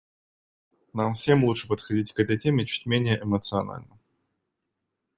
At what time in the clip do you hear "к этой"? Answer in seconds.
2.11-2.35